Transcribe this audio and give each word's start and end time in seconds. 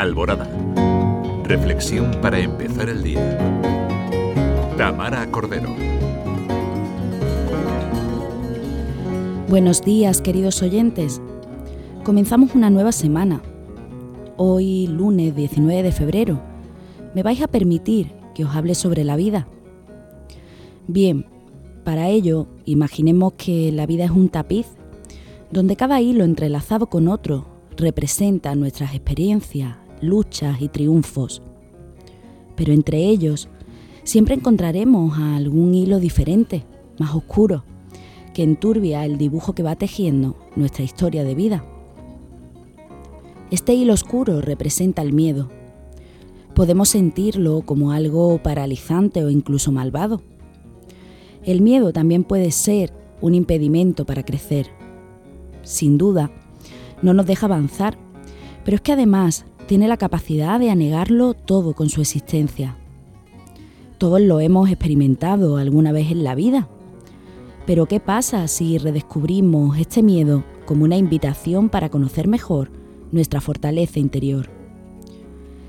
Alborada. 0.00 0.48
Reflexión 1.44 2.10
para 2.22 2.38
empezar 2.38 2.88
el 2.88 3.02
día. 3.02 3.20
Tamara 4.78 5.30
Cordero. 5.30 5.68
Buenos 9.50 9.82
días, 9.82 10.22
queridos 10.22 10.62
oyentes. 10.62 11.20
Comenzamos 12.02 12.54
una 12.54 12.70
nueva 12.70 12.92
semana. 12.92 13.42
Hoy, 14.38 14.86
lunes 14.86 15.36
19 15.36 15.82
de 15.82 15.92
febrero, 15.92 16.40
me 17.14 17.22
vais 17.22 17.42
a 17.42 17.48
permitir 17.48 18.10
que 18.34 18.46
os 18.46 18.56
hable 18.56 18.74
sobre 18.74 19.04
la 19.04 19.16
vida. 19.16 19.48
Bien, 20.88 21.26
para 21.84 22.08
ello, 22.08 22.46
imaginemos 22.64 23.34
que 23.34 23.70
la 23.70 23.84
vida 23.84 24.06
es 24.06 24.12
un 24.12 24.30
tapiz, 24.30 24.66
donde 25.50 25.76
cada 25.76 26.00
hilo 26.00 26.24
entrelazado 26.24 26.86
con 26.86 27.06
otro 27.06 27.44
representa 27.76 28.54
nuestras 28.54 28.94
experiencias, 28.94 29.76
luchas 30.00 30.60
y 30.60 30.68
triunfos. 30.68 31.42
Pero 32.56 32.72
entre 32.72 32.98
ellos 32.98 33.48
siempre 34.04 34.34
encontraremos 34.34 35.18
algún 35.18 35.74
hilo 35.74 35.98
diferente, 35.98 36.64
más 36.98 37.14
oscuro, 37.14 37.64
que 38.34 38.42
enturbia 38.42 39.04
el 39.04 39.18
dibujo 39.18 39.54
que 39.54 39.62
va 39.62 39.76
tejiendo 39.76 40.36
nuestra 40.56 40.84
historia 40.84 41.24
de 41.24 41.34
vida. 41.34 41.64
Este 43.50 43.74
hilo 43.74 43.94
oscuro 43.94 44.40
representa 44.40 45.02
el 45.02 45.12
miedo. 45.12 45.50
Podemos 46.54 46.90
sentirlo 46.90 47.62
como 47.62 47.92
algo 47.92 48.38
paralizante 48.42 49.24
o 49.24 49.30
incluso 49.30 49.72
malvado. 49.72 50.22
El 51.44 51.60
miedo 51.60 51.92
también 51.92 52.22
puede 52.22 52.50
ser 52.50 52.92
un 53.20 53.34
impedimento 53.34 54.04
para 54.04 54.24
crecer. 54.24 54.68
Sin 55.62 55.98
duda, 55.98 56.30
no 57.02 57.14
nos 57.14 57.26
deja 57.26 57.46
avanzar, 57.46 57.98
pero 58.64 58.76
es 58.76 58.80
que 58.82 58.92
además 58.92 59.46
tiene 59.70 59.86
la 59.86 59.98
capacidad 59.98 60.58
de 60.58 60.68
anegarlo 60.68 61.32
todo 61.32 61.74
con 61.74 61.90
su 61.90 62.00
existencia. 62.00 62.76
Todos 63.98 64.20
lo 64.20 64.40
hemos 64.40 64.68
experimentado 64.68 65.58
alguna 65.58 65.92
vez 65.92 66.10
en 66.10 66.24
la 66.24 66.34
vida. 66.34 66.68
Pero 67.66 67.86
¿qué 67.86 68.00
pasa 68.00 68.48
si 68.48 68.78
redescubrimos 68.78 69.78
este 69.78 70.02
miedo 70.02 70.42
como 70.66 70.82
una 70.82 70.96
invitación 70.96 71.68
para 71.68 71.88
conocer 71.88 72.26
mejor 72.26 72.72
nuestra 73.12 73.40
fortaleza 73.40 74.00
interior? 74.00 74.50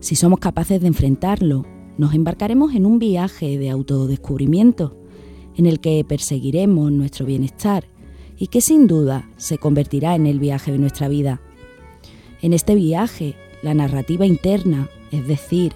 Si 0.00 0.16
somos 0.16 0.38
capaces 0.38 0.80
de 0.80 0.86
enfrentarlo, 0.86 1.66
nos 1.98 2.14
embarcaremos 2.14 2.74
en 2.74 2.86
un 2.86 2.98
viaje 2.98 3.58
de 3.58 3.68
autodescubrimiento 3.68 4.96
en 5.54 5.66
el 5.66 5.80
que 5.80 6.02
perseguiremos 6.02 6.90
nuestro 6.90 7.26
bienestar 7.26 7.84
y 8.38 8.46
que 8.46 8.62
sin 8.62 8.86
duda 8.86 9.28
se 9.36 9.58
convertirá 9.58 10.14
en 10.14 10.26
el 10.26 10.38
viaje 10.38 10.72
de 10.72 10.78
nuestra 10.78 11.08
vida. 11.08 11.42
En 12.40 12.54
este 12.54 12.74
viaje 12.74 13.36
la 13.62 13.74
narrativa 13.74 14.26
interna, 14.26 14.88
es 15.10 15.26
decir, 15.26 15.72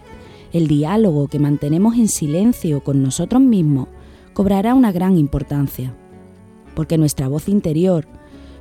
el 0.53 0.69
diálogo 0.69 1.29
que 1.29 1.39
mantenemos 1.39 1.97
en 1.97 2.09
silencio 2.09 2.83
con 2.83 3.03
nosotros 3.03 3.41
mismos, 3.41 3.89
cobrará 4.33 4.75
una 4.75 4.93
gran 4.93 5.19
importancia, 5.19 5.95
porque 6.75 6.99
nuestra 6.99 7.29
voz 7.29 7.49
interior 7.49 8.07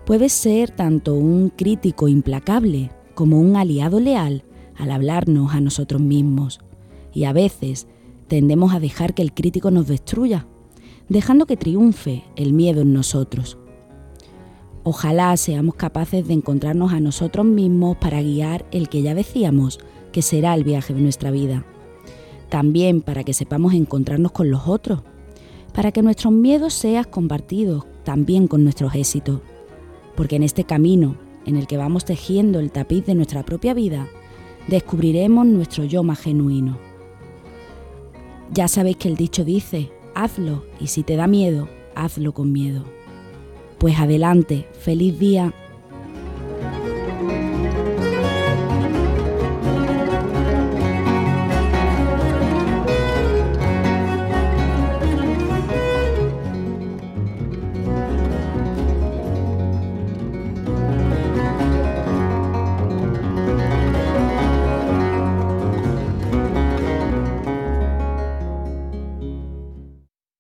puede 0.06 0.30
ser 0.30 0.72
tanto 0.72 1.16
un 1.16 1.50
crítico 1.50 2.08
implacable 2.08 2.92
como 3.14 3.40
un 3.40 3.56
aliado 3.56 4.00
leal 4.00 4.44
al 4.78 4.92
hablarnos 4.92 5.54
a 5.54 5.62
nosotros 5.62 6.02
mismos, 6.02 6.60
y 7.14 7.24
a 7.24 7.34
veces 7.34 7.88
tendemos 8.28 8.74
a 8.74 8.80
dejar 8.80 9.14
que 9.14 9.22
el 9.22 9.34
crítico 9.34 9.72
nos 9.72 9.88
destruya, 9.88 10.48
dejando 11.10 11.46
que 11.46 11.58
triunfe 11.58 12.24
el 12.36 12.54
miedo 12.54 12.82
en 12.82 12.94
nosotros. 12.94 13.58
Ojalá 14.88 15.36
seamos 15.36 15.74
capaces 15.74 16.28
de 16.28 16.36
encontrarnos 16.36 16.94
a 16.94 17.00
nosotros 17.00 17.44
mismos 17.44 17.98
para 17.98 18.22
guiar 18.22 18.68
el 18.70 18.88
que 18.88 19.02
ya 19.02 19.16
decíamos 19.16 19.80
que 20.12 20.22
será 20.22 20.54
el 20.54 20.64
viaje 20.64 20.94
de 20.94 21.02
nuestra 21.02 21.32
vida. 21.32 21.66
También 22.50 23.02
para 23.02 23.24
que 23.24 23.34
sepamos 23.34 23.74
encontrarnos 23.74 24.32
con 24.32 24.52
los 24.52 24.68
otros, 24.68 25.02
para 25.74 25.92
que 25.92 26.04
nuestros 26.04 26.32
miedos 26.32 26.76
sean 26.76 27.06
compartidos 27.06 27.84
también 28.04 28.48
con 28.48 28.64
nuestros 28.64 28.94
éxitos. 28.94 29.42
Porque 30.16 30.36
en 30.36 30.44
este 30.44 30.66
camino, 30.66 31.16
en 31.48 31.56
el 31.58 31.66
que 31.66 31.78
vamos 31.78 32.06
tejiendo 32.06 32.60
el 32.60 32.72
tapiz 32.72 33.08
de 33.08 33.16
nuestra 33.16 33.42
propia 33.42 33.74
vida, 33.74 34.08
descubriremos 34.68 35.48
nuestro 35.48 35.84
yo 35.84 36.04
más 36.04 36.20
genuino. 36.20 36.78
Ya 38.54 38.68
sabéis 38.68 38.98
que 38.98 39.08
el 39.08 39.16
dicho 39.16 39.44
dice, 39.44 39.92
hazlo 40.14 40.64
y 40.80 40.88
si 40.88 41.02
te 41.02 41.16
da 41.16 41.26
miedo, 41.26 41.68
hazlo 41.96 42.36
con 42.36 42.52
miedo. 42.52 42.86
Pues 43.86 44.00
adelante, 44.00 44.66
feliz 44.80 45.20
día 45.20 45.54